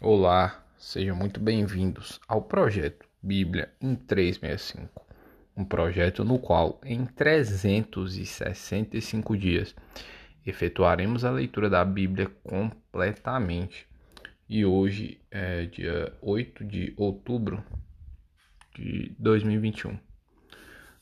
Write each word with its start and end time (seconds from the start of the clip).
Olá, 0.00 0.64
sejam 0.78 1.16
muito 1.16 1.40
bem-vindos 1.40 2.20
ao 2.28 2.40
projeto 2.40 3.04
Bíblia 3.20 3.68
em 3.80 3.96
365, 3.96 5.04
um 5.56 5.64
projeto 5.64 6.24
no 6.24 6.38
qual, 6.38 6.80
em 6.84 7.04
365 7.04 9.36
dias, 9.36 9.74
efetuaremos 10.46 11.24
a 11.24 11.32
leitura 11.32 11.68
da 11.68 11.84
Bíblia 11.84 12.30
completamente. 12.44 13.88
E 14.48 14.64
hoje 14.64 15.20
é 15.32 15.66
dia 15.66 16.16
8 16.22 16.64
de 16.64 16.94
outubro 16.96 17.60
de 18.76 19.16
2021. 19.18 19.98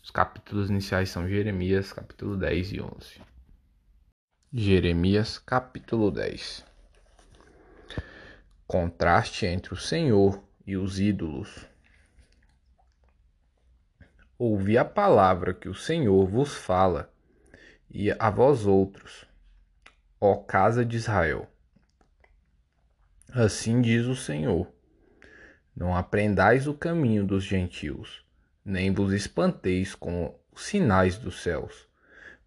Os 0.03 0.11
capítulos 0.11 0.71
iniciais 0.71 1.11
são 1.11 1.29
Jeremias, 1.29 1.93
capítulo 1.93 2.35
10 2.35 2.73
e 2.73 2.81
11. 2.81 3.21
Jeremias, 4.55 5.39
capítulo 5.39 6.11
10 6.11 6.76
contraste 8.67 9.47
entre 9.47 9.73
o 9.73 9.77
Senhor 9.77 10.43
e 10.67 10.77
os 10.77 10.99
ídolos. 10.99 11.67
Ouvi 14.37 14.77
a 14.77 14.85
palavra 14.85 15.55
que 15.55 15.69
o 15.69 15.75
Senhor 15.75 16.27
vos 16.27 16.55
fala, 16.55 17.13
e 17.89 18.11
a 18.11 18.29
vós 18.29 18.67
outros, 18.67 19.25
ó 20.21 20.35
casa 20.35 20.85
de 20.85 20.97
Israel. 20.97 21.49
Assim 23.31 23.81
diz 23.81 24.07
o 24.07 24.17
Senhor: 24.17 24.69
Não 25.75 25.95
aprendais 25.95 26.67
o 26.67 26.75
caminho 26.75 27.25
dos 27.25 27.45
gentios, 27.45 28.25
nem 28.65 28.93
vos 28.93 29.13
espanteis 29.13 29.95
com 29.95 30.37
os 30.53 30.67
sinais 30.67 31.17
dos 31.17 31.41
céus, 31.41 31.89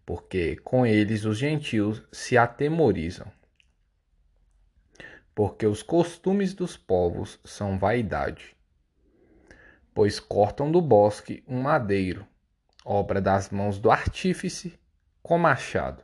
porque 0.04 0.56
com 0.56 0.84
eles 0.84 1.24
os 1.24 1.38
gentios 1.38 2.02
se 2.12 2.36
atemorizam 2.36 3.32
porque 5.34 5.66
os 5.66 5.82
costumes 5.82 6.54
dos 6.54 6.76
povos 6.76 7.38
são 7.44 7.78
vaidade. 7.78 8.56
Pois 9.94 10.20
cortam 10.20 10.70
do 10.70 10.80
bosque 10.80 11.44
um 11.46 11.62
madeiro, 11.62 12.26
obra 12.84 13.20
das 13.20 13.50
mãos 13.50 13.78
do 13.78 13.90
artífice, 13.90 14.78
com 15.22 15.38
machado. 15.38 16.02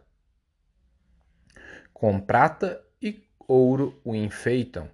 Com 1.92 2.20
prata 2.20 2.82
e 3.00 3.24
ouro 3.48 4.00
o 4.04 4.14
enfeitam, 4.14 4.90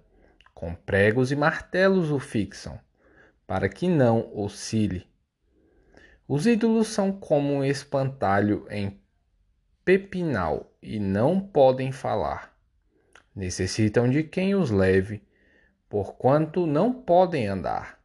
com 0.53 0.73
pregos 0.73 1.31
e 1.31 1.35
martelos 1.35 2.11
o 2.11 2.19
fixam, 2.19 2.79
para 3.45 3.67
que 3.67 3.87
não 3.87 4.31
oscile. 4.37 5.07
Os 6.27 6.47
ídolos 6.47 6.87
são 6.87 7.11
como 7.11 7.53
um 7.53 7.63
espantalho 7.63 8.65
em 8.69 8.99
pepinal 9.83 10.71
e 10.81 10.97
não 10.99 11.39
podem 11.39 11.91
falar 11.91 12.52
necessitam 13.35 14.09
de 14.09 14.23
quem 14.23 14.55
os 14.55 14.69
leve, 14.69 15.23
porquanto 15.89 16.65
não 16.65 16.93
podem 16.93 17.47
andar. 17.47 17.99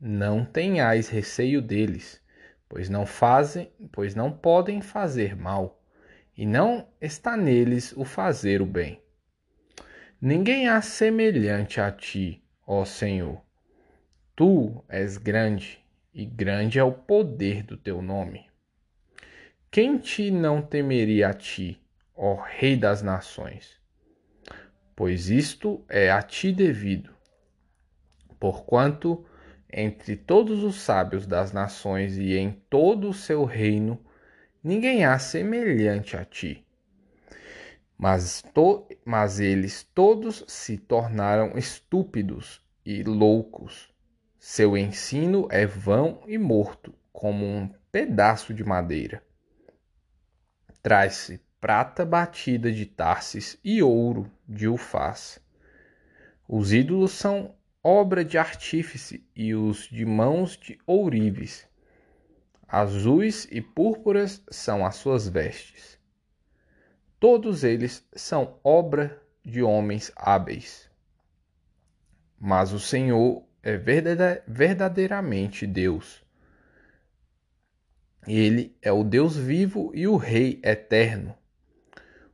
Não 0.00 0.44
tenhais 0.44 1.08
receio 1.08 1.62
deles, 1.62 2.20
pois 2.68 2.88
não 2.88 3.06
fazem, 3.06 3.70
pois 3.92 4.14
não 4.14 4.32
podem 4.32 4.80
fazer 4.80 5.36
mal, 5.36 5.82
e 6.36 6.46
não 6.46 6.88
está 7.00 7.36
neles 7.36 7.92
o 7.96 8.04
fazer 8.04 8.62
o 8.62 8.66
bem. 8.66 9.00
Ninguém 10.20 10.68
há 10.68 10.80
semelhante 10.80 11.80
a 11.80 11.90
ti, 11.90 12.42
ó 12.66 12.84
Senhor. 12.84 13.42
Tu 14.34 14.84
és 14.88 15.18
grande, 15.18 15.84
e 16.14 16.24
grande 16.24 16.78
é 16.78 16.84
o 16.84 16.92
poder 16.92 17.62
do 17.62 17.76
teu 17.76 18.00
nome. 18.00 18.46
Quem 19.70 19.98
te 19.98 20.30
não 20.30 20.62
temeria 20.62 21.28
a 21.28 21.34
ti, 21.34 21.80
ó 22.14 22.34
Rei 22.34 22.76
das 22.76 23.02
nações? 23.02 23.81
Pois 24.94 25.30
isto 25.30 25.84
é 25.88 26.10
a 26.10 26.22
ti 26.22 26.52
devido. 26.52 27.14
Porquanto 28.38 29.24
entre 29.72 30.16
todos 30.16 30.62
os 30.62 30.80
sábios 30.82 31.26
das 31.26 31.50
nações 31.50 32.18
e 32.18 32.36
em 32.36 32.52
todo 32.68 33.08
o 33.08 33.14
seu 33.14 33.44
reino, 33.44 33.98
ninguém 34.62 35.04
há 35.04 35.18
semelhante 35.18 36.16
a 36.16 36.24
ti. 36.24 36.66
Mas, 37.96 38.42
to, 38.52 38.86
mas 39.04 39.40
eles 39.40 39.82
todos 39.94 40.44
se 40.46 40.76
tornaram 40.76 41.56
estúpidos 41.56 42.60
e 42.84 43.02
loucos. 43.02 43.90
Seu 44.38 44.76
ensino 44.76 45.48
é 45.50 45.64
vão 45.64 46.22
e 46.26 46.36
morto, 46.36 46.92
como 47.12 47.46
um 47.46 47.70
pedaço 47.90 48.52
de 48.52 48.64
madeira. 48.64 49.22
Traz-se 50.82 51.40
prata 51.62 52.04
batida 52.04 52.70
de 52.72 52.84
Tarsis 52.84 53.56
e 53.62 53.80
ouro 53.84 54.28
de 54.48 54.66
Ufaz. 54.66 55.38
Os 56.48 56.72
ídolos 56.72 57.12
são 57.12 57.54
obra 57.84 58.24
de 58.24 58.36
artífice 58.36 59.24
e 59.36 59.54
os 59.54 59.84
de 59.88 60.04
mãos 60.04 60.56
de 60.56 60.76
ourives. 60.84 61.64
Azuis 62.66 63.46
e 63.48 63.60
púrpuras 63.60 64.42
são 64.50 64.84
as 64.84 64.96
suas 64.96 65.28
vestes. 65.28 65.96
Todos 67.20 67.62
eles 67.62 68.04
são 68.12 68.58
obra 68.64 69.22
de 69.44 69.62
homens 69.62 70.10
hábeis. 70.16 70.90
Mas 72.40 72.72
o 72.72 72.80
Senhor 72.80 73.46
é 73.62 73.76
verdadeiramente 73.76 75.64
Deus. 75.64 76.24
Ele 78.26 78.76
é 78.82 78.90
o 78.90 79.04
Deus 79.04 79.36
vivo 79.36 79.92
e 79.94 80.08
o 80.08 80.16
Rei 80.16 80.60
eterno 80.64 81.40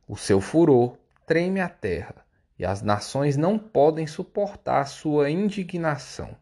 o 0.09 0.17
seu 0.17 0.41
furor 0.41 0.97
treme 1.27 1.61
a 1.61 1.69
terra, 1.69 2.15
e 2.57 2.65
as 2.65 2.81
nações 2.81 3.37
não 3.37 3.59
podem 3.59 4.07
suportar 4.07 4.87
sua 4.87 5.29
indignação. 5.29 6.35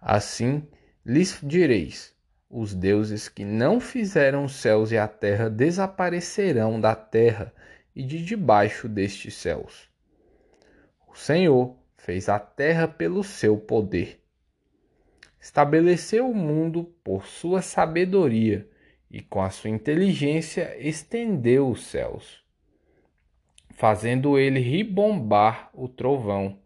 Assim 0.00 0.66
lhes 1.06 1.38
direis: 1.40 2.12
os 2.50 2.74
deuses 2.74 3.28
que 3.28 3.44
não 3.44 3.78
fizeram 3.78 4.44
os 4.44 4.56
céus 4.56 4.90
e 4.90 4.98
a 4.98 5.06
terra 5.06 5.48
desaparecerão 5.48 6.80
da 6.80 6.96
terra 6.96 7.54
e 7.94 8.02
de 8.02 8.24
debaixo 8.24 8.88
destes 8.88 9.34
céus. 9.34 9.88
O 11.06 11.14
Senhor 11.14 11.76
fez 11.96 12.28
a 12.28 12.40
terra 12.40 12.88
pelo 12.88 13.22
seu 13.22 13.56
poder. 13.56 14.20
Estabeleceu 15.40 16.28
o 16.28 16.34
mundo 16.34 16.92
por 17.04 17.26
sua 17.26 17.62
sabedoria 17.62 18.68
e 19.10 19.20
com 19.22 19.40
a 19.42 19.50
sua 19.50 19.70
inteligência 19.70 20.76
estendeu 20.78 21.68
os 21.68 21.86
céus, 21.86 22.42
fazendo 23.70 24.38
ele 24.38 24.60
ribombar 24.60 25.70
o 25.72 25.88
trovão. 25.88 26.58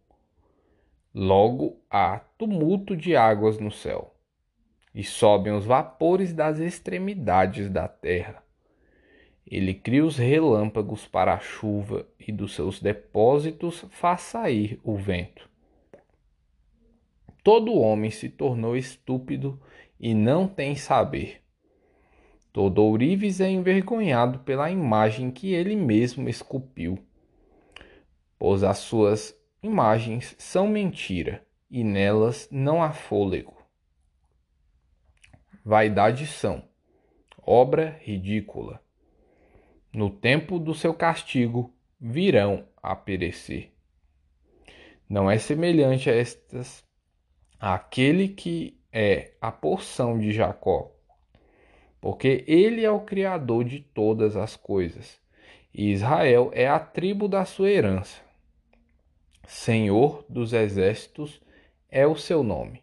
Logo 1.15 1.81
há 1.91 2.19
tumulto 2.39 2.97
de 2.97 3.15
águas 3.15 3.59
no 3.59 3.71
céu, 3.71 4.15
e 4.95 5.05
sobem 5.05 5.53
os 5.53 5.65
vapores 5.65 6.33
das 6.33 6.59
extremidades 6.59 7.69
da 7.69 7.87
terra. 7.87 8.43
Ele 9.47 9.75
cria 9.75 10.05
os 10.05 10.17
relâmpagos 10.17 11.07
para 11.07 11.35
a 11.35 11.39
chuva 11.39 12.07
e 12.19 12.33
dos 12.33 12.55
seus 12.55 12.81
depósitos 12.81 13.85
faz 13.91 14.23
sair 14.23 14.81
o 14.83 14.97
vento. 14.97 15.49
Todo 17.43 17.75
homem 17.75 18.11
se 18.11 18.29
tornou 18.29 18.77
estúpido 18.77 19.61
e 19.99 20.15
não 20.15 20.47
tem 20.47 20.75
saber. 20.77 21.42
Todo 22.53 22.85
ourives 22.85 23.41
é 23.41 23.49
envergonhado 23.49 24.41
pela 24.41 24.71
imagem 24.71 25.31
que 25.31 25.55
ele 25.55 25.75
mesmo 25.75 26.29
esculpiu, 26.29 26.99
pois 28.39 28.63
as 28.63 28.77
suas 28.79 29.35
imagens 29.63 30.37
são 30.39 30.69
mentira 30.69 31.47
e 31.71 31.83
nelas 31.83 32.47
não 32.51 32.83
há 32.83 32.93
fôlego. 32.93 33.57
Vaidade 35.65 36.27
são, 36.27 36.69
obra 37.41 37.99
ridícula. 38.03 38.83
No 39.91 40.11
tempo 40.11 40.59
do 40.59 40.75
seu 40.75 40.93
castigo 40.93 41.75
virão 41.99 42.69
a 42.83 42.95
perecer. 42.95 43.73
Não 45.09 45.31
é 45.31 45.39
semelhante 45.39 46.11
a 46.11 46.15
estas 46.15 46.85
àquele 47.59 48.29
que 48.29 48.79
é 48.93 49.33
a 49.41 49.51
porção 49.51 50.19
de 50.19 50.33
Jacó 50.33 50.92
porque 52.03 52.43
ele 52.49 52.85
é 52.85 52.91
o 52.91 53.03
Criador 53.03 53.63
de 53.63 53.79
todas 53.79 54.37
as 54.37 54.57
coisas, 54.57 55.21
e 55.73 55.93
Israel 55.93 56.51
é 56.53 56.67
a 56.67 56.81
tribo 56.81 57.29
da 57.29 57.45
sua 57.45 57.71
herança. 57.71 58.21
Senhor 59.47 60.27
dos 60.29 60.53
exércitos 60.53 61.41
é 61.89 62.05
o 62.05 62.17
seu 62.17 62.43
nome. 62.43 62.83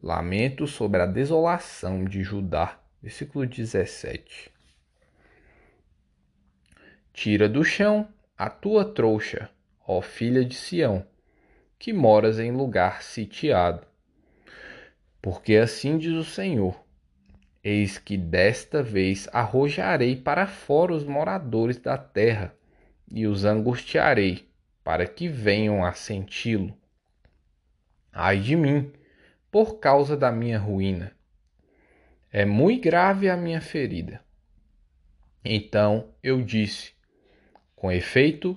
Lamento 0.00 0.68
sobre 0.68 1.02
a 1.02 1.06
desolação 1.06 2.04
de 2.04 2.22
Judá, 2.22 2.78
versículo 3.02 3.44
17. 3.44 4.52
Tira 7.12 7.48
do 7.48 7.64
chão 7.64 8.08
a 8.38 8.48
tua 8.48 8.84
trouxa, 8.84 9.50
ó 9.84 10.00
filha 10.00 10.44
de 10.44 10.54
Sião, 10.54 11.04
que 11.76 11.92
moras 11.92 12.38
em 12.38 12.52
lugar 12.52 13.02
sitiado 13.02 13.85
porque 15.26 15.56
assim 15.56 15.98
diz 15.98 16.12
o 16.12 16.22
Senhor: 16.22 16.80
Eis 17.64 17.98
que 17.98 18.16
desta 18.16 18.80
vez 18.80 19.28
arrojarei 19.32 20.14
para 20.14 20.46
fora 20.46 20.94
os 20.94 21.02
moradores 21.02 21.78
da 21.78 21.98
terra, 21.98 22.54
e 23.10 23.26
os 23.26 23.44
angustiarei, 23.44 24.48
para 24.84 25.04
que 25.04 25.26
venham 25.26 25.84
a 25.84 25.92
senti-lo. 25.92 26.78
Ai 28.12 28.38
de 28.38 28.54
mim, 28.54 28.92
por 29.50 29.80
causa 29.80 30.16
da 30.16 30.30
minha 30.30 30.60
ruína. 30.60 31.10
É 32.30 32.44
muito 32.44 32.84
grave 32.84 33.28
a 33.28 33.36
minha 33.36 33.60
ferida. 33.60 34.20
Então 35.44 36.14
eu 36.22 36.40
disse: 36.40 36.92
Com 37.74 37.90
efeito, 37.90 38.56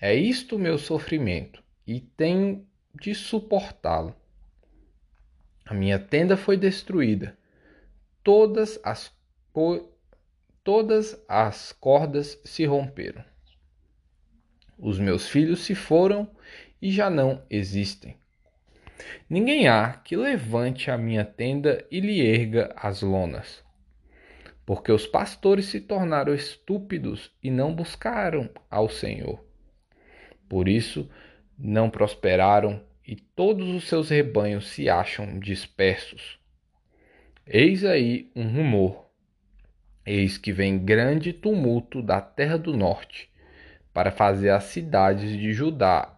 é 0.00 0.16
isto 0.16 0.56
o 0.56 0.58
meu 0.58 0.78
sofrimento, 0.78 1.62
e 1.86 2.00
tenho 2.00 2.66
de 3.00 3.14
suportá-lo. 3.14 4.16
A 5.68 5.74
minha 5.74 5.98
tenda 5.98 6.34
foi 6.34 6.56
destruída, 6.56 7.36
todas 8.24 8.80
as, 8.82 9.14
todas 10.64 11.22
as 11.28 11.72
cordas 11.72 12.40
se 12.42 12.64
romperam. 12.64 13.22
Os 14.78 14.98
meus 14.98 15.28
filhos 15.28 15.60
se 15.60 15.74
foram 15.74 16.26
e 16.80 16.90
já 16.90 17.10
não 17.10 17.42
existem. 17.50 18.16
Ninguém 19.28 19.68
há 19.68 19.92
que 19.92 20.16
levante 20.16 20.90
a 20.90 20.96
minha 20.96 21.22
tenda 21.22 21.86
e 21.90 22.00
lhe 22.00 22.26
erga 22.26 22.74
as 22.74 23.02
lonas. 23.02 23.62
Porque 24.64 24.90
os 24.90 25.06
pastores 25.06 25.66
se 25.66 25.82
tornaram 25.82 26.34
estúpidos 26.34 27.30
e 27.42 27.50
não 27.50 27.74
buscaram 27.74 28.48
ao 28.70 28.88
Senhor. 28.88 29.44
Por 30.48 30.66
isso 30.66 31.10
não 31.58 31.90
prosperaram 31.90 32.87
e 33.08 33.16
todos 33.16 33.68
os 33.70 33.88
seus 33.88 34.10
rebanhos 34.10 34.68
se 34.68 34.88
acham 34.88 35.40
dispersos. 35.40 36.38
Eis 37.46 37.84
aí 37.84 38.30
um 38.36 38.46
rumor. 38.46 39.06
Eis 40.06 40.38
que 40.38 40.52
vem 40.52 40.78
grande 40.78 41.32
tumulto 41.32 42.02
da 42.02 42.20
terra 42.20 42.56
do 42.56 42.76
norte, 42.76 43.28
para 43.92 44.12
fazer 44.12 44.50
as 44.50 44.64
cidades 44.64 45.36
de 45.36 45.52
Judá 45.52 46.14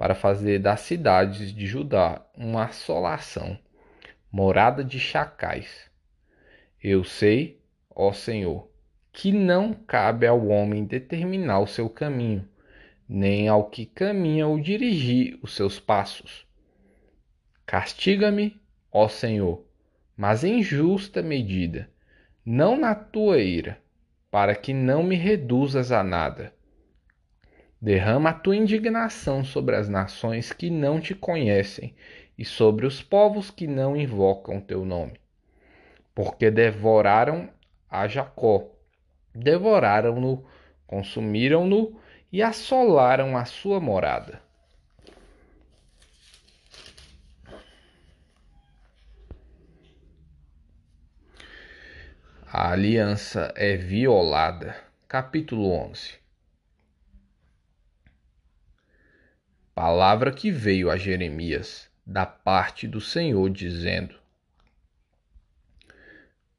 para 0.00 0.14
fazer 0.14 0.60
das 0.60 0.80
cidades 0.80 1.52
de 1.52 1.66
Judá 1.66 2.24
uma 2.34 2.64
assolação, 2.64 3.58
morada 4.32 4.82
de 4.82 4.98
chacais. 4.98 5.90
Eu 6.82 7.04
sei, 7.04 7.60
ó 7.94 8.10
Senhor, 8.10 8.66
que 9.12 9.30
não 9.30 9.74
cabe 9.74 10.26
ao 10.26 10.46
homem 10.46 10.86
determinar 10.86 11.58
o 11.58 11.66
seu 11.66 11.90
caminho, 11.90 12.48
nem 13.12 13.48
ao 13.48 13.64
que 13.64 13.86
caminha 13.86 14.46
o 14.46 14.60
dirigir 14.60 15.36
os 15.42 15.56
seus 15.56 15.80
passos. 15.80 16.46
Castiga-me, 17.66 18.56
ó 18.92 19.08
Senhor, 19.08 19.64
mas 20.16 20.44
em 20.44 20.62
justa 20.62 21.20
medida, 21.20 21.90
não 22.46 22.78
na 22.78 22.94
tua 22.94 23.40
ira, 23.40 23.80
para 24.30 24.54
que 24.54 24.72
não 24.72 25.02
me 25.02 25.16
reduzas 25.16 25.90
a 25.90 26.04
nada. 26.04 26.54
Derrama 27.82 28.30
a 28.30 28.34
tua 28.34 28.54
indignação 28.54 29.42
sobre 29.42 29.74
as 29.74 29.88
nações 29.88 30.52
que 30.52 30.70
não 30.70 31.00
te 31.00 31.12
conhecem 31.12 31.92
e 32.38 32.44
sobre 32.44 32.86
os 32.86 33.02
povos 33.02 33.50
que 33.50 33.66
não 33.66 33.96
invocam 33.96 34.60
teu 34.60 34.84
nome. 34.84 35.14
Porque 36.14 36.48
devoraram 36.48 37.48
a 37.90 38.06
Jacó, 38.06 38.70
devoraram-no, 39.34 40.44
consumiram-no 40.86 41.99
e 42.32 42.42
assolaram 42.42 43.36
a 43.36 43.44
sua 43.44 43.80
morada. 43.80 44.42
A 52.46 52.70
aliança 52.70 53.52
é 53.56 53.76
violada. 53.76 54.76
Capítulo 55.06 55.70
11 55.70 56.20
palavra 59.80 60.30
que 60.30 60.50
veio 60.50 60.90
a 60.90 60.96
Jeremias 60.98 61.88
da 62.04 62.26
parte 62.26 62.86
do 62.86 63.00
Senhor, 63.00 63.48
dizendo: 63.48 64.14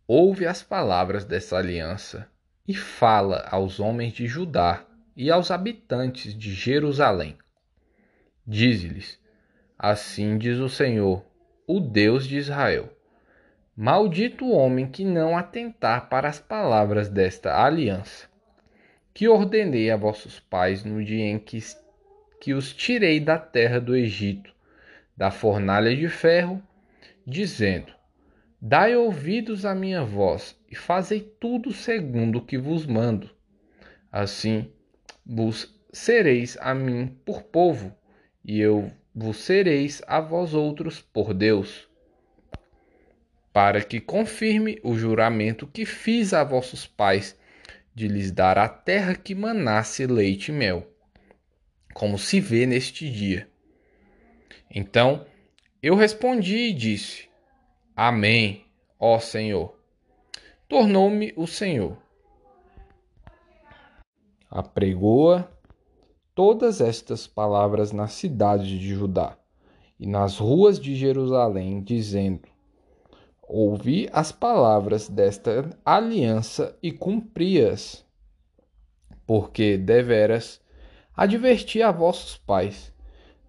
Ouve 0.07 0.47
as 0.47 0.63
palavras 0.63 1.23
dessa 1.23 1.55
aliança 1.55 2.27
e 2.67 2.73
fala 2.73 3.47
aos 3.51 3.79
homens 3.79 4.13
de 4.13 4.25
Judá 4.25 4.83
e 5.15 5.29
aos 5.29 5.51
habitantes 5.51 6.37
de 6.37 6.53
Jerusalém. 6.53 7.37
Dize-lhes: 8.45 9.19
Assim 9.77 10.37
diz 10.37 10.59
o 10.59 10.69
Senhor, 10.69 11.25
o 11.67 11.79
Deus 11.79 12.27
de 12.27 12.37
Israel: 12.37 12.89
Maldito 13.75 14.45
o 14.45 14.51
homem 14.51 14.87
que 14.87 15.03
não 15.03 15.37
atentar 15.37 16.09
para 16.09 16.27
as 16.27 16.39
palavras 16.39 17.09
desta 17.09 17.63
aliança, 17.63 18.27
que 19.13 19.27
ordenei 19.27 19.89
a 19.89 19.97
vossos 19.97 20.39
pais 20.39 20.83
no 20.83 21.03
dia 21.03 21.25
em 21.25 21.39
que 21.39 21.59
que 22.41 22.55
os 22.55 22.73
tirei 22.73 23.19
da 23.19 23.37
terra 23.37 23.79
do 23.79 23.95
Egito, 23.95 24.51
da 25.15 25.29
fornalha 25.29 25.95
de 25.95 26.09
ferro, 26.09 26.61
dizendo: 27.25 27.93
Dai 28.59 28.95
ouvidos 28.95 29.65
à 29.65 29.75
minha 29.75 30.03
voz 30.03 30.59
e 30.69 30.75
fazei 30.75 31.21
tudo 31.21 31.71
segundo 31.71 32.39
o 32.39 32.45
que 32.45 32.57
vos 32.57 32.87
mando. 32.87 33.29
Assim 34.11 34.71
vos 35.33 35.73
sereis 35.93 36.57
a 36.59 36.73
mim 36.73 37.17
por 37.23 37.43
povo, 37.43 37.95
e 38.43 38.59
eu 38.59 38.91
vos 39.15 39.37
sereis 39.37 40.01
a 40.05 40.19
vós 40.19 40.53
outros 40.53 40.99
por 40.99 41.33
Deus, 41.33 41.87
para 43.53 43.81
que 43.81 44.01
confirme 44.01 44.77
o 44.83 44.97
juramento 44.97 45.65
que 45.65 45.85
fiz 45.85 46.33
a 46.33 46.43
vossos 46.43 46.85
pais 46.85 47.39
de 47.95 48.09
lhes 48.09 48.29
dar 48.31 48.57
a 48.57 48.67
terra 48.67 49.15
que 49.15 49.33
manasse 49.33 50.05
leite 50.05 50.49
e 50.49 50.53
mel 50.53 50.91
como 51.93 52.17
se 52.17 52.39
vê 52.39 52.65
neste 52.65 53.09
dia. 53.09 53.49
Então 54.69 55.25
eu 55.81 55.95
respondi 55.95 56.57
e 56.57 56.73
disse: 56.73 57.29
Amém, 57.95 58.65
ó 58.99 59.19
Senhor. 59.19 59.77
Tornou-me 60.67 61.33
o 61.35 61.45
Senhor. 61.45 62.01
Apregoa 64.51 65.49
todas 66.35 66.81
estas 66.81 67.25
palavras 67.25 67.93
na 67.93 68.07
cidade 68.07 68.77
de 68.77 68.93
Judá 68.93 69.37
e 69.97 70.05
nas 70.05 70.37
ruas 70.37 70.77
de 70.77 70.93
Jerusalém, 70.93 71.81
dizendo: 71.81 72.49
Ouvi 73.41 74.09
as 74.11 74.33
palavras 74.33 75.07
desta 75.07 75.69
aliança 75.85 76.77
e 76.83 76.91
cumpri-as, 76.91 78.05
porque 79.25 79.77
deveras 79.77 80.59
adverti 81.15 81.81
a 81.81 81.89
vossos 81.89 82.35
pais 82.35 82.93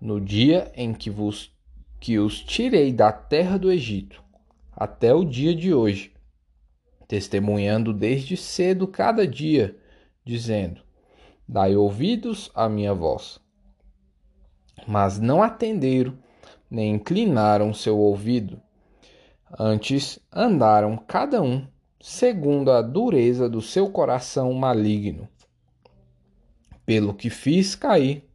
no 0.01 0.21
dia 0.21 0.71
em 0.77 0.95
que 0.95 1.11
vos 1.11 1.53
que 1.99 2.19
os 2.21 2.41
tirei 2.41 2.93
da 2.93 3.11
terra 3.11 3.59
do 3.59 3.73
Egito 3.73 4.23
até 4.71 5.13
o 5.13 5.25
dia 5.25 5.53
de 5.53 5.75
hoje, 5.75 6.13
testemunhando 7.09 7.93
desde 7.93 8.37
cedo 8.37 8.87
cada 8.87 9.27
dia, 9.27 9.77
dizendo: 10.25 10.92
Dai 11.49 11.77
ouvidos 11.77 12.51
à 12.55 12.69
minha 12.69 12.95
voz. 12.95 13.41
Mas 14.87 15.19
não 15.19 15.43
atenderam, 15.43 16.17
nem 16.71 16.95
inclinaram 16.95 17.75
seu 17.75 17.99
ouvido. 17.99 18.61
Antes 19.59 20.19
andaram 20.33 20.97
cada 20.97 21.43
um 21.43 21.67
segundo 22.01 22.71
a 22.71 22.83
dureza 22.83 23.49
do 23.49 23.61
seu 23.61 23.91
coração 23.91 24.53
maligno 24.53 25.29
pelo 26.85 27.15
que 27.15 27.31
fiz 27.31 27.75
cair 27.75 28.29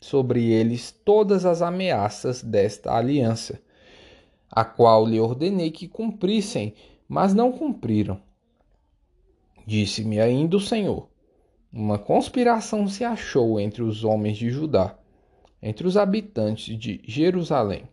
sobre 0.00 0.50
eles 0.50 0.92
todas 0.92 1.44
as 1.44 1.62
ameaças 1.62 2.42
desta 2.42 2.94
aliança, 2.94 3.60
a 4.50 4.64
qual 4.64 5.06
lhe 5.06 5.18
ordenei 5.18 5.70
que 5.70 5.88
cumprissem, 5.88 6.74
mas 7.08 7.34
não 7.34 7.50
cumpriram. 7.50 8.20
Disse-me 9.66 10.20
ainda 10.20 10.56
o 10.56 10.60
Senhor: 10.60 11.07
Uma 11.72 11.98
conspiração 11.98 12.88
se 12.88 13.04
achou 13.04 13.60
entre 13.60 13.82
os 13.82 14.04
homens 14.04 14.36
de 14.36 14.50
Judá, 14.50 14.96
entre 15.62 15.86
os 15.86 15.96
habitantes 15.96 16.78
de 16.78 17.00
Jerusalém. 17.04 17.88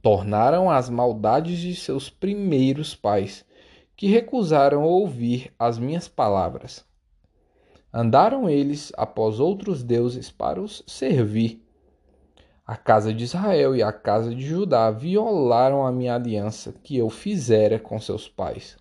Tornaram 0.00 0.70
as 0.70 0.88
maldades 0.88 1.58
de 1.58 1.74
seus 1.76 2.10
primeiros 2.10 2.94
pais, 2.94 3.44
que 3.96 4.08
recusaram 4.08 4.82
ouvir 4.82 5.52
as 5.58 5.78
minhas 5.78 6.08
palavras 6.08 6.84
Andaram 7.94 8.48
eles 8.48 8.90
após 8.96 9.38
outros 9.38 9.82
deuses 9.82 10.30
para 10.30 10.58
os 10.62 10.82
servir. 10.86 11.62
A 12.66 12.74
casa 12.74 13.12
de 13.12 13.24
Israel 13.24 13.76
e 13.76 13.82
a 13.82 13.92
casa 13.92 14.34
de 14.34 14.46
Judá 14.46 14.90
violaram 14.90 15.86
a 15.86 15.92
minha 15.92 16.14
aliança 16.14 16.72
que 16.72 16.96
eu 16.96 17.10
fizera 17.10 17.78
com 17.78 18.00
seus 18.00 18.26
pais. 18.26 18.78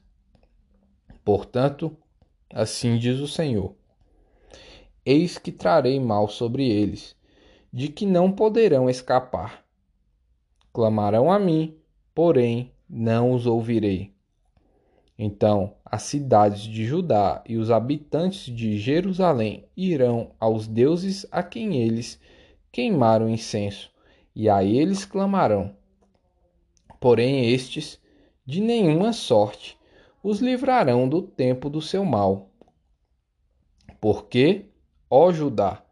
Portanto, 1.25 1.95
assim 2.53 2.97
diz 2.97 3.19
o 3.19 3.27
Senhor: 3.27 3.73
Eis 5.05 5.37
que 5.37 5.51
trarei 5.51 5.99
mal 5.99 6.27
sobre 6.27 6.69
eles, 6.69 7.15
de 7.71 7.87
que 7.87 8.05
não 8.05 8.31
poderão 8.31 8.89
escapar. 8.89 9.63
Clamarão 10.73 11.31
a 11.31 11.39
mim, 11.39 11.75
porém 12.13 12.71
não 12.89 13.33
os 13.33 13.45
ouvirei. 13.45 14.13
Então 15.17 15.75
as 15.85 16.03
cidades 16.03 16.63
de 16.63 16.85
Judá 16.85 17.43
e 17.47 17.57
os 17.57 17.69
habitantes 17.69 18.53
de 18.53 18.77
Jerusalém 18.77 19.65
irão 19.75 20.31
aos 20.39 20.67
deuses 20.67 21.25
a 21.31 21.43
quem 21.43 21.75
eles 21.81 22.19
queimaram 22.71 23.29
incenso, 23.29 23.91
e 24.33 24.49
a 24.49 24.63
eles 24.63 25.03
clamarão. 25.03 25.75
Porém, 26.99 27.51
estes, 27.51 27.99
de 28.45 28.61
nenhuma 28.61 29.11
sorte, 29.11 29.77
os 30.23 30.39
livrarão 30.39 31.07
do 31.07 31.21
tempo 31.21 31.69
do 31.69 31.81
seu 31.81 32.05
mal. 32.05 32.49
Porque, 33.99 34.65
ó 35.09 35.31
Judá, 35.31 35.83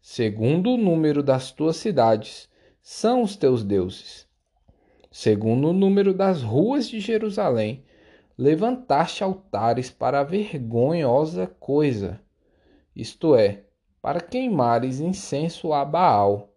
segundo 0.00 0.70
o 0.70 0.76
número 0.76 1.22
das 1.22 1.52
tuas 1.52 1.76
cidades, 1.76 2.48
são 2.80 3.22
os 3.22 3.36
teus 3.36 3.64
deuses. 3.64 4.26
Segundo 5.10 5.68
o 5.68 5.72
número 5.72 6.12
das 6.12 6.42
ruas 6.42 6.88
de 6.88 7.00
Jerusalém, 7.00 7.84
levantaste 8.36 9.24
altares 9.24 9.90
para 9.90 10.20
a 10.20 10.24
vergonhosa 10.24 11.46
coisa, 11.46 12.20
isto 12.94 13.34
é, 13.34 13.64
para 14.00 14.20
queimares 14.20 15.00
incenso 15.00 15.72
a 15.72 15.84
Baal. 15.84 16.54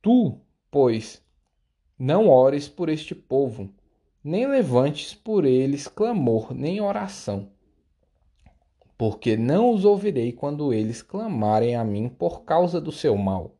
Tu, 0.00 0.38
pois, 0.70 1.22
não 1.98 2.28
ores 2.28 2.68
por 2.68 2.88
este 2.88 3.14
povo, 3.14 3.72
nem 4.22 4.46
levantes 4.46 5.14
por 5.14 5.44
eles 5.44 5.88
clamor 5.88 6.54
nem 6.54 6.80
oração, 6.80 7.50
porque 8.96 9.36
não 9.36 9.70
os 9.70 9.84
ouvirei 9.84 10.32
quando 10.32 10.72
eles 10.72 11.02
clamarem 11.02 11.76
a 11.76 11.84
mim 11.84 12.08
por 12.08 12.44
causa 12.44 12.80
do 12.80 12.92
seu 12.92 13.16
mal. 13.16 13.56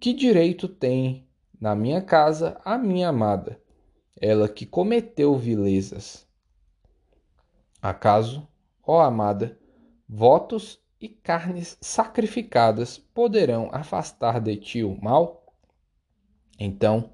Que 0.00 0.12
direito 0.12 0.68
tem 0.68 1.26
na 1.60 1.74
minha 1.74 2.02
casa 2.02 2.60
a 2.64 2.76
minha 2.76 3.08
amada? 3.08 3.62
ela 4.20 4.48
que 4.48 4.64
cometeu 4.64 5.36
vilezas. 5.36 6.26
Acaso, 7.82 8.48
ó 8.82 9.02
amada, 9.02 9.58
votos 10.08 10.80
e 11.00 11.08
carnes 11.08 11.76
sacrificadas 11.80 12.96
poderão 12.96 13.68
afastar 13.72 14.40
de 14.40 14.56
ti 14.56 14.82
o 14.82 14.98
mal? 15.02 15.44
Então, 16.58 17.12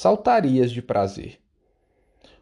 saltarias 0.00 0.70
de 0.70 0.80
prazer. 0.80 1.40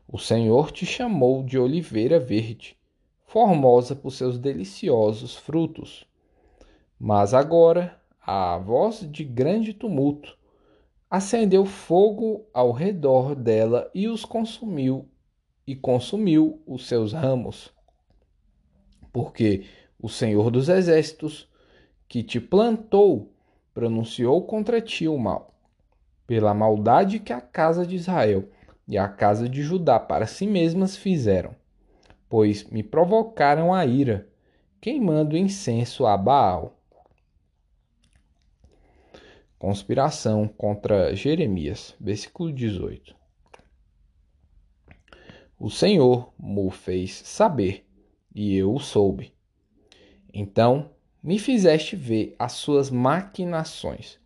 O 0.07 0.19
Senhor 0.19 0.71
te 0.71 0.85
chamou 0.85 1.43
de 1.43 1.59
oliveira 1.59 2.21
verde, 2.21 2.77
formosa 3.25 3.97
por 3.97 4.11
seus 4.11 4.39
deliciosos 4.39 5.35
frutos. 5.37 6.07
Mas 7.01 7.33
agora, 7.33 7.99
a 8.21 8.59
voz 8.59 9.11
de 9.11 9.25
grande 9.25 9.73
tumulto, 9.73 10.37
acendeu 11.11 11.65
fogo 11.65 12.45
ao 12.53 12.73
redor 12.73 13.35
dela 13.35 13.91
e 13.95 14.07
os 14.07 14.23
consumiu, 14.23 15.09
e 15.67 15.75
consumiu 15.75 16.61
os 16.67 16.87
seus 16.87 17.15
ramos. 17.15 17.73
Porque 19.11 19.65
o 19.99 20.11
Senhor 20.11 20.51
dos 20.51 20.69
Exércitos, 20.69 21.49
que 22.07 22.23
te 22.23 22.39
plantou, 22.39 23.33
pronunciou 23.73 24.43
contra 24.43 24.79
ti 24.79 25.09
o 25.09 25.17
mal, 25.17 25.56
pela 26.27 26.53
maldade 26.53 27.19
que 27.19 27.33
a 27.33 27.41
casa 27.41 27.87
de 27.87 27.97
Israel 27.97 28.49
e 28.89 28.99
a 28.99 29.09
casa 29.09 29.49
de 29.49 29.63
Judá 29.63 29.99
para 29.99 30.27
si 30.27 30.47
mesmas 30.47 30.97
fizeram, 30.97 31.55
pois 32.29 32.65
me 32.65 32.83
provocaram 32.83 33.73
a 33.73 33.85
ira, 33.85 34.29
queimando 34.81 35.37
incenso 35.37 36.07
a 36.07 36.17
Baal. 36.17 36.79
Conspiração 39.59 40.47
contra 40.47 41.15
Jeremias, 41.15 41.95
versículo 41.99 42.53
18. 42.53 43.17
O 45.59 45.71
Senhor 45.71 46.33
me 46.39 46.71
fez 46.71 47.15
saber, 47.25 47.87
e 48.35 48.55
eu 48.55 48.75
o 48.75 48.79
soube. 48.79 49.33
Então 50.33 50.91
me 51.23 51.39
fizeste 51.39 51.97
ver 51.97 52.37
as 52.39 52.53
suas 52.53 52.91
maquinações. 52.91 54.21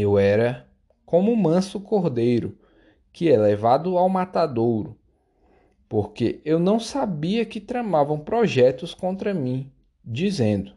Eu 0.00 0.16
era 0.16 0.64
como 1.04 1.32
um 1.32 1.34
manso 1.34 1.80
cordeiro 1.80 2.56
que 3.12 3.28
é 3.28 3.36
levado 3.36 3.98
ao 3.98 4.08
matadouro, 4.08 4.96
porque 5.88 6.40
eu 6.44 6.60
não 6.60 6.78
sabia 6.78 7.44
que 7.44 7.60
tramavam 7.60 8.20
projetos 8.20 8.94
contra 8.94 9.34
mim, 9.34 9.72
dizendo: 10.04 10.72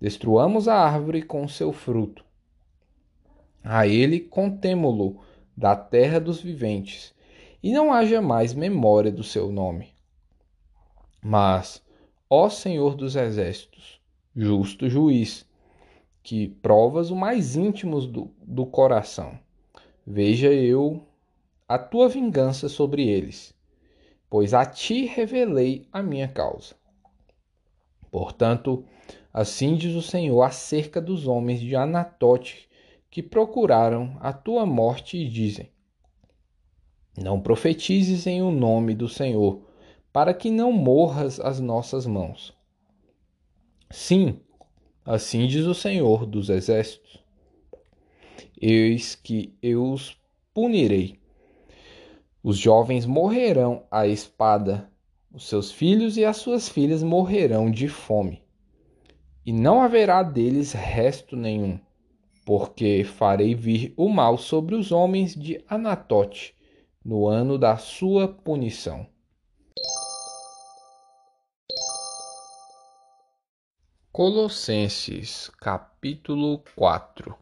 Destruamos 0.00 0.66
a 0.66 0.74
árvore 0.74 1.22
com 1.22 1.46
seu 1.46 1.72
fruto. 1.72 2.24
A 3.62 3.86
ele 3.86 4.18
contemo-lo 4.18 5.20
da 5.56 5.76
terra 5.76 6.18
dos 6.18 6.40
viventes, 6.40 7.14
e 7.62 7.72
não 7.72 7.92
haja 7.92 8.20
mais 8.20 8.52
memória 8.54 9.12
do 9.12 9.22
seu 9.22 9.52
nome. 9.52 9.94
Mas, 11.22 11.80
ó 12.28 12.48
Senhor 12.48 12.96
dos 12.96 13.14
exércitos, 13.14 14.00
justo 14.34 14.90
juiz, 14.90 15.45
que 16.26 16.48
provas 16.48 17.10
o 17.10 17.16
mais 17.16 17.54
íntimos 17.54 18.06
do, 18.06 18.34
do 18.42 18.66
coração, 18.66 19.38
veja 20.04 20.52
eu 20.52 21.06
a 21.68 21.78
tua 21.78 22.08
vingança 22.08 22.68
sobre 22.68 23.08
eles, 23.08 23.54
pois 24.28 24.52
a 24.52 24.66
ti 24.66 25.06
revelei 25.06 25.86
a 25.92 26.02
minha 26.02 26.26
causa. 26.26 26.74
Portanto, 28.10 28.84
Assim 29.36 29.76
diz 29.76 29.94
o 29.94 30.00
Senhor 30.00 30.40
acerca 30.40 30.98
dos 30.98 31.26
homens 31.26 31.60
de 31.60 31.76
Anatote 31.76 32.66
que 33.10 33.22
procuraram 33.22 34.16
a 34.18 34.32
tua 34.32 34.64
morte 34.64 35.18
e 35.18 35.28
dizem: 35.28 35.70
Não 37.22 37.38
profetizes 37.38 38.26
em 38.26 38.40
o 38.40 38.50
nome 38.50 38.94
do 38.94 39.10
Senhor, 39.10 39.60
para 40.10 40.32
que 40.32 40.50
não 40.50 40.72
morras 40.72 41.38
às 41.38 41.60
nossas 41.60 42.06
mãos. 42.06 42.56
Sim, 43.90 44.40
assim 45.06 45.46
diz 45.46 45.64
o 45.64 45.74
Senhor 45.74 46.26
dos 46.26 46.50
exércitos. 46.50 47.24
Eis 48.60 49.14
que 49.14 49.54
eu 49.62 49.92
os 49.92 50.20
punirei. 50.52 51.18
Os 52.42 52.58
jovens 52.58 53.06
morrerão 53.06 53.84
à 53.90 54.06
espada, 54.06 54.90
os 55.32 55.48
seus 55.48 55.72
filhos 55.72 56.16
e 56.16 56.24
as 56.24 56.36
suas 56.36 56.68
filhas 56.68 57.02
morrerão 57.02 57.70
de 57.70 57.88
fome 57.88 58.44
e 59.46 59.52
não 59.52 59.80
haverá 59.80 60.24
deles 60.24 60.72
resto 60.72 61.36
nenhum, 61.36 61.78
porque 62.44 63.04
farei 63.04 63.54
vir 63.54 63.94
o 63.96 64.08
mal 64.08 64.36
sobre 64.36 64.74
os 64.74 64.90
homens 64.90 65.36
de 65.36 65.64
Anatote 65.68 66.52
no 67.04 67.28
ano 67.28 67.56
da 67.56 67.76
sua 67.76 68.26
punição. 68.26 69.06
Colossenses 74.16 75.50
capítulo 75.60 76.64
4 76.74 77.36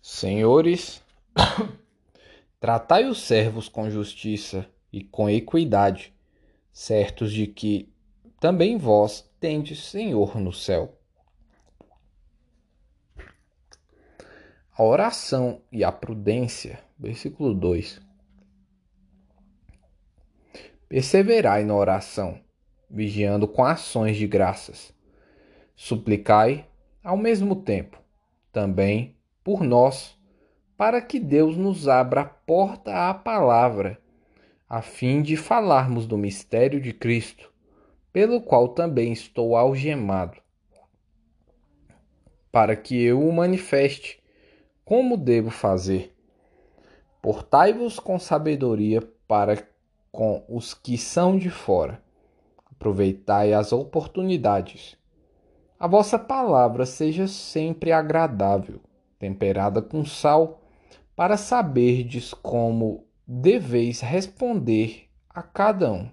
Senhores, 0.00 1.02
tratai 2.60 3.06
os 3.06 3.20
servos 3.20 3.68
com 3.68 3.90
justiça 3.90 4.64
e 4.92 5.02
com 5.02 5.28
equidade, 5.28 6.14
certos 6.72 7.32
de 7.32 7.48
que 7.48 7.92
também 8.38 8.78
vós 8.78 9.28
tendes 9.40 9.82
Senhor 9.82 10.38
no 10.38 10.52
céu. 10.52 10.96
A 14.72 14.84
oração 14.84 15.60
e 15.72 15.82
a 15.82 15.90
prudência, 15.90 16.78
versículo 16.96 17.54
2. 17.54 18.00
Perseverai 20.88 21.64
na 21.64 21.74
oração, 21.74 22.43
vigiando 22.94 23.48
com 23.48 23.64
ações 23.64 24.16
de 24.16 24.26
graças. 24.26 24.94
Suplicai, 25.74 26.66
ao 27.02 27.16
mesmo 27.16 27.56
tempo, 27.56 27.98
também 28.52 29.16
por 29.42 29.62
nós, 29.62 30.16
para 30.76 31.02
que 31.02 31.18
Deus 31.18 31.56
nos 31.56 31.88
abra 31.88 32.20
a 32.20 32.24
porta 32.24 33.10
à 33.10 33.12
palavra, 33.12 34.00
a 34.68 34.80
fim 34.80 35.20
de 35.20 35.36
falarmos 35.36 36.06
do 36.06 36.16
mistério 36.16 36.80
de 36.80 36.92
Cristo 36.92 37.52
pelo 38.14 38.40
qual 38.40 38.68
também 38.68 39.12
estou 39.12 39.56
algemado, 39.56 40.38
para 42.52 42.76
que 42.76 43.02
eu 43.02 43.20
o 43.20 43.32
manifeste. 43.32 44.22
Como 44.84 45.16
devo 45.16 45.50
fazer? 45.50 46.14
Portai-vos 47.20 47.98
com 47.98 48.16
sabedoria 48.16 49.02
para 49.26 49.66
com 50.12 50.44
os 50.48 50.74
que 50.74 50.96
são 50.96 51.36
de 51.36 51.50
fora. 51.50 52.03
Aproveitai 52.76 53.52
as 53.52 53.72
oportunidades. 53.72 54.96
A 55.78 55.86
vossa 55.86 56.18
palavra 56.18 56.84
seja 56.84 57.26
sempre 57.26 57.92
agradável, 57.92 58.80
temperada 59.18 59.80
com 59.80 60.04
sal, 60.04 60.62
para 61.16 61.36
saberdes 61.36 62.34
como 62.34 63.06
deveis 63.26 64.00
responder 64.00 65.08
a 65.28 65.42
cada 65.42 65.90
um. 65.92 66.10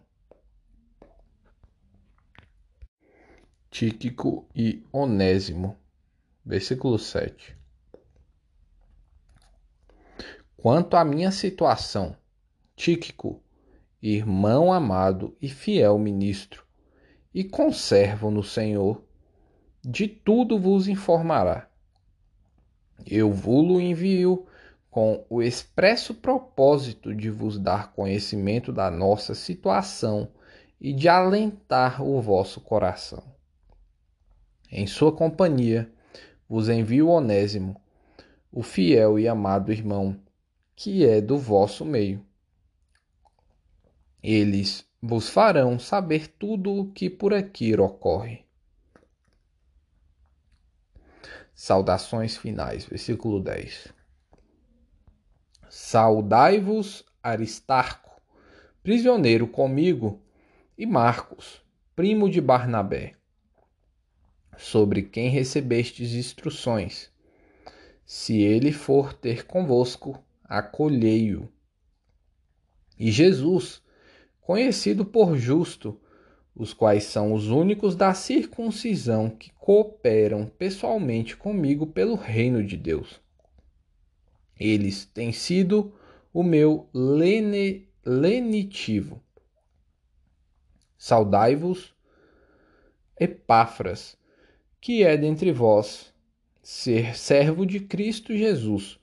Tíquico 3.69 4.47
e 4.55 4.83
Onésimo. 4.91 5.77
Versículo 6.45 6.97
7. 6.99 7.57
Quanto 10.57 10.95
à 10.95 11.05
minha 11.05 11.31
situação, 11.31 12.15
Tíquico, 12.75 13.41
irmão 14.01 14.73
amado 14.73 15.35
e 15.41 15.47
fiel 15.47 15.97
ministro, 15.99 16.65
e 17.33 17.43
conservo 17.43 18.31
no 18.31 18.43
Senhor, 18.43 19.03
de 19.83 20.07
tudo 20.07 20.59
vos 20.59 20.87
informará. 20.87 21.69
Eu 23.05 23.31
vos 23.31 23.81
envio 23.81 24.45
com 24.89 25.23
o 25.29 25.41
expresso 25.41 26.13
propósito 26.13 27.15
de 27.15 27.29
vos 27.29 27.57
dar 27.57 27.93
conhecimento 27.93 28.73
da 28.73 28.91
nossa 28.91 29.33
situação 29.33 30.27
e 30.79 30.91
de 30.91 31.07
alentar 31.07 32.03
o 32.03 32.19
vosso 32.21 32.59
coração. 32.59 33.23
Em 34.69 34.85
sua 34.87 35.11
companhia, 35.11 35.91
vos 36.47 36.67
envio 36.67 37.07
Onésimo, 37.07 37.79
o 38.51 38.61
fiel 38.61 39.17
e 39.17 39.27
amado 39.27 39.71
irmão, 39.71 40.19
que 40.75 41.05
é 41.05 41.21
do 41.21 41.37
vosso 41.37 41.85
meio. 41.85 42.25
Eles 44.23 44.85
vos 45.01 45.29
farão 45.29 45.79
saber 45.79 46.27
tudo 46.27 46.71
o 46.71 46.91
que 46.91 47.09
por 47.09 47.33
aqui 47.33 47.73
ocorre. 47.73 48.45
Saudações 51.55 52.37
finais, 52.37 52.85
versículo 52.85 53.39
10. 53.39 53.93
Saudai-vos, 55.69 57.03
Aristarco, 57.23 58.21
prisioneiro 58.83 59.47
comigo, 59.47 60.21
e 60.77 60.85
Marcos, 60.85 61.61
primo 61.95 62.29
de 62.29 62.41
Barnabé, 62.41 63.13
sobre 64.57 65.03
quem 65.03 65.29
recebestes 65.29 66.13
instruções. 66.13 67.11
Se 68.05 68.41
ele 68.41 68.71
for 68.71 69.13
ter 69.13 69.45
convosco, 69.45 70.23
acolhei-o. 70.43 71.51
E 72.97 73.11
Jesus, 73.11 73.81
conhecido 74.51 75.05
por 75.05 75.37
justo, 75.37 75.97
os 76.53 76.73
quais 76.73 77.05
são 77.05 77.31
os 77.31 77.47
únicos 77.47 77.95
da 77.95 78.13
circuncisão 78.13 79.29
que 79.29 79.49
cooperam 79.51 80.45
pessoalmente 80.45 81.37
comigo 81.37 81.87
pelo 81.87 82.15
reino 82.15 82.61
de 82.61 82.75
Deus. 82.75 83.21
Eles 84.59 85.05
têm 85.05 85.31
sido 85.31 85.93
o 86.33 86.43
meu 86.43 86.89
lene, 86.93 87.87
lenitivo. 88.05 89.23
Saudai-vos, 90.97 91.95
Epáfras, 93.17 94.17
que 94.81 95.01
é 95.01 95.15
dentre 95.15 95.53
vós, 95.53 96.13
ser 96.61 97.15
servo 97.15 97.65
de 97.65 97.79
Cristo 97.79 98.35
Jesus, 98.35 98.99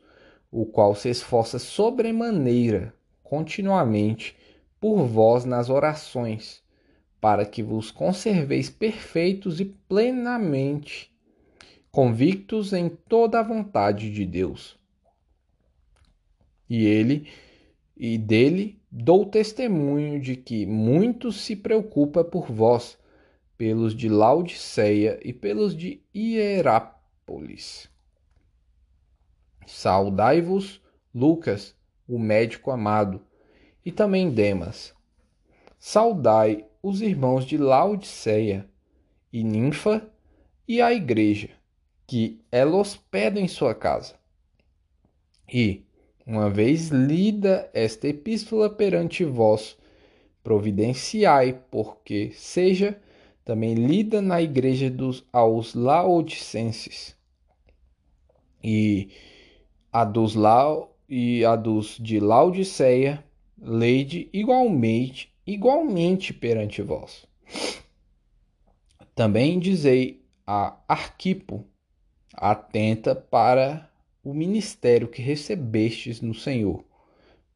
o 0.50 0.67
qual 0.67 0.95
se 0.95 1.09
esforça 1.09 1.59
sobremaneira, 1.59 2.93
continuamente, 3.23 4.37
por 4.80 5.04
vós 5.06 5.44
nas 5.44 5.68
orações, 5.70 6.62
para 7.20 7.44
que 7.44 7.62
vos 7.62 7.90
conserveis 7.90 8.70
perfeitos 8.70 9.61
e 9.61 9.64
plenamente 9.64 11.12
convictos 11.90 12.73
em 12.73 12.88
toda 12.88 13.40
a 13.40 13.42
vontade 13.42 14.12
de 14.12 14.25
Deus 14.25 14.78
e 16.68 16.85
ele 16.85 17.28
e 17.97 18.18
dele 18.18 18.80
dou 18.90 19.26
testemunho 19.26 20.20
de 20.20 20.37
que 20.37 20.66
muito 20.66 21.32
se 21.32 21.56
preocupa 21.56 22.23
por 22.23 22.50
vós, 22.50 22.99
pelos 23.56 23.94
de 23.94 24.08
Laodiceia 24.08 25.18
e 25.23 25.32
pelos 25.32 25.76
de 25.76 26.00
Hierápolis. 26.14 27.90
Saudai-vos, 29.66 30.80
Lucas, 31.12 31.75
o 32.06 32.18
médico 32.18 32.70
amado, 32.70 33.20
e 33.88 33.90
também 33.90 34.28
Demas. 34.28 34.92
Saudai 35.78 36.66
os 36.83 37.00
irmãos 37.00 37.47
de 37.47 37.57
Laodiceia 37.57 38.68
e 39.33 39.42
Ninfa 39.42 40.07
e 40.68 40.83
a 40.83 40.92
igreja, 40.92 41.48
que 42.07 42.38
ela 42.53 42.77
hospeda 42.77 43.40
em 43.40 43.48
sua 43.48 43.74
casa. 43.74 44.14
E, 45.51 45.87
uma 46.27 46.51
vez 46.51 46.88
lida 46.88 47.70
esta 47.72 48.09
epístola 48.09 48.68
perante 48.68 49.24
vós, 49.24 49.74
providenciai, 50.42 51.59
porque 51.70 52.33
seja 52.35 53.01
também 53.42 53.72
lida 53.72 54.20
na 54.20 54.42
igreja 54.42 54.90
dos 54.90 55.24
aos 55.33 55.72
laodicenses. 55.72 57.16
E 58.62 59.09
a 59.90 60.05
dos 60.05 60.35
Lau 60.35 60.94
e 61.09 61.42
a 61.42 61.57
dos 61.57 61.96
de 61.98 62.20
Laodiceia, 62.20 63.24
leide 63.61 64.29
igualmente, 64.33 65.35
igualmente 65.47 66.33
perante 66.33 66.83
vós. 66.83 67.27
Também 69.14 69.59
dizei 69.59 70.25
a 70.47 70.79
Arquipo, 70.87 71.66
atenta 72.33 73.14
para 73.14 73.90
o 74.23 74.33
ministério 74.33 75.09
que 75.09 75.21
recebestes 75.21 76.21
no 76.21 76.35
Senhor, 76.35 76.85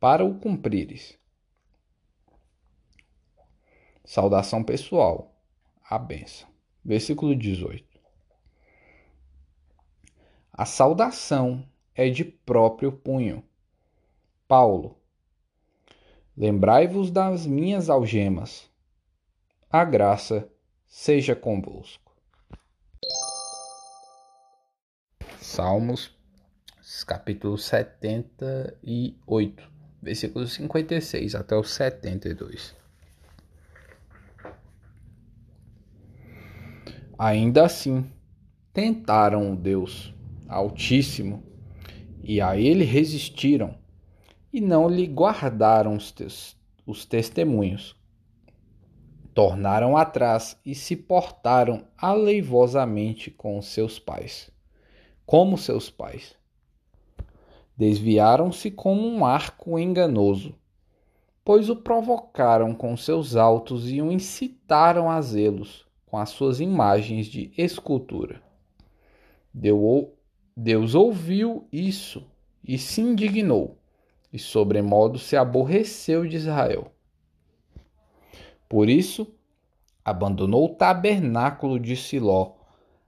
para 0.01 0.25
o 0.25 0.39
cumprires. 0.39 1.19
Saudação 4.05 4.65
pessoal. 4.65 5.33
A 5.89 5.99
benção. 5.99 6.49
Versículo 6.85 7.37
18. 7.37 7.87
A 10.53 10.65
saudação 10.65 11.67
é 11.95 12.09
de 12.09 12.25
próprio 12.25 12.93
punho. 12.93 13.45
Paulo. 14.49 15.02
Lembrai-vos 16.37 17.11
das 17.11 17.47
minhas 17.47 17.89
algemas. 17.91 18.71
A 19.71 19.85
graça 19.85 20.49
seja 20.87 21.37
convosco. 21.37 22.11
Salmos 25.39 26.17
capítulo 27.05 27.59
78, 27.59 29.71
versículos 30.01 30.55
56 30.55 31.35
até 31.35 31.57
o 31.57 31.63
72. 31.63 32.75
Ainda 37.19 37.67
assim, 37.67 38.11
tentaram 38.73 39.53
o 39.53 39.57
Deus 39.57 40.15
Altíssimo 40.49 41.43
e 42.23 42.41
a 42.41 42.57
ele 42.57 42.85
resistiram 42.85 43.82
e 44.53 44.61
não 44.61 44.89
lhe 44.89 45.07
guardaram 45.07 45.97
os, 45.97 46.57
os 46.87 47.05
testemunhos. 47.05 47.97
Tornaram 49.35 49.97
atrás 49.97 50.59
e 50.65 50.75
se 50.75 50.95
portaram 50.95 51.87
aleivosamente 51.97 53.31
com 53.31 53.61
seus 53.63 53.99
pais, 53.99 54.51
como 55.25 55.57
seus 55.57 55.89
pais 55.89 56.37
Desviaram-se 57.77 58.71
como 58.71 59.09
um 59.09 59.25
arco 59.25 59.79
enganoso, 59.79 60.55
pois 61.45 61.71
o 61.71 61.77
provocaram 61.77 62.75
com 62.75 62.97
seus 62.97 63.35
altos 63.35 63.91
e 63.91 64.01
o 64.03 64.13
incitaram 64.13 65.11
a 65.11 65.21
zelos 65.21 65.87
com 66.07 66.19
as 66.19 66.29
suas 66.29 66.61
imagens 66.61 67.27
de 67.27 67.51
escultura. 67.57 68.43
Deus 70.55 70.95
ouviu 70.95 71.67
isso 71.73 72.25
e 72.63 72.77
se 72.77 73.01
indignou, 73.01 73.79
e 74.33 74.39
sobremodo 74.39 75.19
se 75.19 75.37
aborreceu 75.37 76.27
de 76.27 76.37
Israel. 76.37 76.91
Por 78.69 78.89
isso, 78.89 79.27
abandonou 80.05 80.65
o 80.65 80.75
tabernáculo 80.75 81.79
de 81.79 81.95
Siló, 81.95 82.55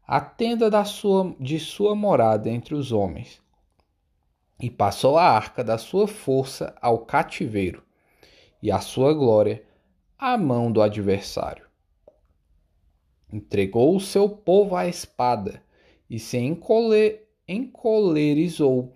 a 0.07 0.21
tenda 0.21 0.69
da 0.69 0.85
sua, 0.85 1.35
de 1.41 1.59
sua 1.59 1.95
morada 1.95 2.51
entre 2.51 2.75
os 2.75 2.93
homens, 2.93 3.43
e 4.61 4.71
passou 4.71 5.17
a 5.17 5.25
arca 5.25 5.65
da 5.65 5.79
sua 5.79 6.07
força 6.07 6.75
ao 6.81 6.99
cativeiro, 6.99 7.83
e 8.63 8.71
a 8.71 8.81
sua 8.81 9.13
glória 9.15 9.65
à 10.19 10.37
mão 10.37 10.71
do 10.71 10.83
adversário. 10.83 11.67
Entregou 13.33 13.97
o 13.97 14.01
seu 14.01 14.29
povo 14.29 14.77
à 14.77 14.87
espada 14.87 15.63
e 16.09 16.19
se 16.19 16.39
encoler, 16.39 17.27
encolerizou 17.49 18.93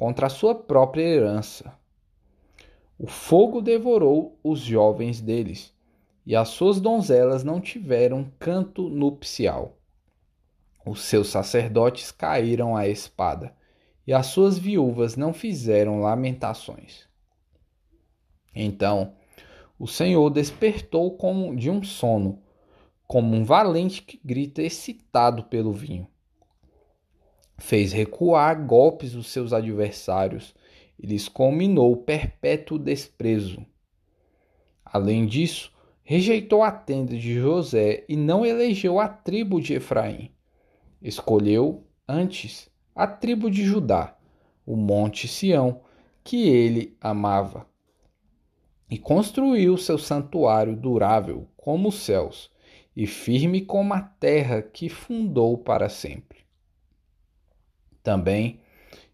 contra 0.00 0.28
a 0.28 0.30
sua 0.30 0.54
própria 0.54 1.02
herança. 1.02 1.74
O 2.98 3.06
fogo 3.06 3.60
devorou 3.60 4.40
os 4.42 4.60
jovens 4.60 5.20
deles, 5.20 5.74
e 6.24 6.34
as 6.34 6.48
suas 6.48 6.80
donzelas 6.80 7.44
não 7.44 7.60
tiveram 7.60 8.32
canto 8.38 8.88
nupcial. 8.88 9.76
Os 10.86 11.02
seus 11.02 11.28
sacerdotes 11.28 12.10
caíram 12.10 12.74
à 12.74 12.88
espada 12.88 13.54
e 14.06 14.14
as 14.14 14.28
suas 14.28 14.56
viúvas 14.56 15.16
não 15.16 15.34
fizeram 15.34 16.00
lamentações. 16.00 17.06
Então 18.54 19.12
o 19.78 19.86
Senhor 19.86 20.30
despertou 20.30 21.14
como 21.18 21.54
de 21.54 21.68
um 21.68 21.82
sono, 21.82 22.42
como 23.06 23.36
um 23.36 23.44
valente 23.44 24.00
que 24.00 24.18
grita 24.24 24.62
excitado 24.62 25.44
pelo 25.44 25.74
vinho. 25.74 26.08
Fez 27.60 27.92
recuar 27.92 28.66
golpes 28.66 29.14
os 29.14 29.26
seus 29.26 29.52
adversários 29.52 30.54
e 30.98 31.06
lhes 31.06 31.28
combinou 31.28 31.94
perpétuo 31.94 32.78
desprezo. 32.78 33.64
Além 34.84 35.26
disso, 35.26 35.70
rejeitou 36.02 36.62
a 36.62 36.72
tenda 36.72 37.16
de 37.16 37.34
José 37.34 38.04
e 38.08 38.16
não 38.16 38.46
elegeu 38.46 38.98
a 38.98 39.06
tribo 39.06 39.60
de 39.60 39.74
Efraim. 39.74 40.30
Escolheu, 41.02 41.84
antes, 42.08 42.70
a 42.94 43.06
tribo 43.06 43.50
de 43.50 43.62
Judá, 43.62 44.16
o 44.64 44.74
monte 44.74 45.28
Sião, 45.28 45.82
que 46.24 46.48
ele 46.48 46.96
amava. 46.98 47.66
E 48.90 48.98
construiu 48.98 49.76
seu 49.76 49.98
santuário 49.98 50.74
durável 50.74 51.46
como 51.58 51.90
os 51.90 51.96
céus, 51.96 52.50
e 52.96 53.06
firme 53.06 53.60
como 53.60 53.92
a 53.92 54.00
terra 54.00 54.62
que 54.62 54.88
fundou 54.88 55.58
para 55.58 55.90
sempre. 55.90 56.39
Também 58.02 58.60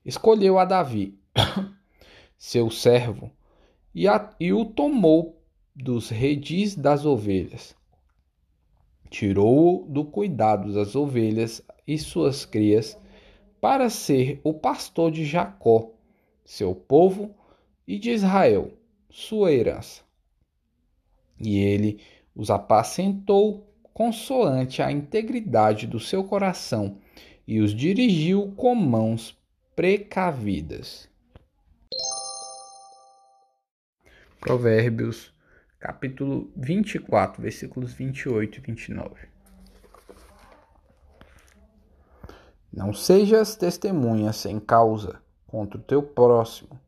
escolheu 0.05 0.59
a 0.59 0.64
Davi, 0.64 1.18
seu 2.38 2.70
servo, 2.70 3.31
e, 3.94 4.07
a, 4.07 4.31
e 4.38 4.53
o 4.53 4.64
tomou 4.64 5.42
dos 5.75 6.09
redis 6.09 6.75
das 6.75 7.05
ovelhas. 7.05 7.75
Tirou-o 9.11 9.87
do 9.88 10.05
cuidado 10.05 10.72
das 10.72 10.94
ovelhas 10.94 11.62
e 11.87 11.99
suas 11.99 12.44
crias, 12.44 12.99
para 13.61 13.88
ser 13.90 14.40
o 14.44 14.53
pastor 14.55 15.11
de 15.11 15.25
Jacó, 15.25 15.90
seu 16.44 16.75
povo, 16.75 17.35
e 17.87 17.99
de 17.99 18.11
Israel, 18.11 18.72
sua 19.11 19.53
herança. 19.53 20.03
E 21.40 21.59
ele 21.59 22.01
os 22.35 22.51
apacentou 22.51 23.66
consoante 23.94 24.83
a 24.83 24.92
integridade 24.92 25.87
do 25.87 25.99
seu 25.99 26.25
coração 26.25 26.99
e 27.46 27.61
os 27.61 27.72
dirigiu 27.72 28.52
com 28.56 28.74
mãos 28.74 29.38
precavidas. 29.74 31.09
Provérbios 34.40 35.32
capítulo 35.78 36.50
24, 36.56 37.40
versículos 37.40 37.92
28 37.92 38.59
e 38.59 38.61
29. 38.61 39.28
Não 42.72 42.92
sejas 42.92 43.54
testemunha 43.54 44.32
sem 44.32 44.59
causa 44.59 45.20
contra 45.46 45.78
o 45.78 45.82
teu 45.82 46.02
próximo, 46.02 46.78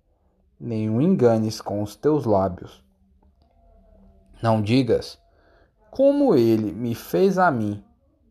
nem 0.58 0.90
o 0.90 1.00
enganes 1.00 1.60
com 1.60 1.82
os 1.82 1.94
teus 1.94 2.24
lábios. 2.24 2.82
Não 4.42 4.60
digas, 4.60 5.18
como 5.90 6.34
ele 6.34 6.72
me 6.72 6.94
fez 6.94 7.38
a 7.38 7.50
mim, 7.50 7.82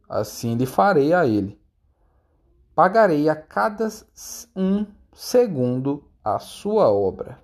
assim 0.08 0.56
lhe 0.56 0.66
farei 0.66 1.14
a 1.14 1.26
ele. 1.26 1.60
Pagarei 2.78 3.28
a 3.28 3.36
cada 3.36 3.90
um 4.56 4.86
segundo 5.12 6.08
a 6.24 6.38
sua 6.38 6.92
obra. 6.92 7.42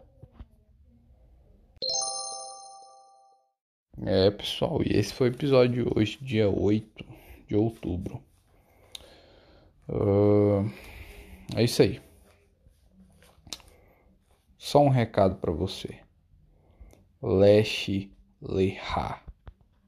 É, 4.06 4.30
pessoal, 4.30 4.84
e 4.84 4.96
esse 4.96 5.12
foi 5.12 5.30
o 5.30 5.34
episódio 5.34 5.86
de 5.86 5.92
hoje, 5.98 6.20
dia 6.22 6.48
8 6.48 7.04
de 7.48 7.56
outubro. 7.56 8.22
Uh, 9.90 10.72
é 11.56 11.64
isso 11.64 11.82
aí. 11.82 12.00
Só 14.56 14.82
um 14.84 14.90
recado 14.90 15.38
para 15.38 15.52
você. 15.52 15.98
Leche 17.20 18.12
Leha. 18.40 19.23